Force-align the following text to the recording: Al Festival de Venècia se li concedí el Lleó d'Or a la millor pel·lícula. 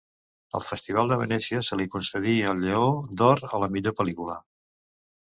Al 0.59 0.63
Festival 0.67 1.11
de 1.11 1.17
Venècia 1.19 1.61
se 1.69 1.79
li 1.83 1.87
concedí 1.97 2.35
el 2.55 2.65
Lleó 2.65 2.91
d'Or 3.23 3.45
a 3.55 3.65
la 3.67 3.73
millor 3.79 3.99
pel·lícula. 4.03 4.43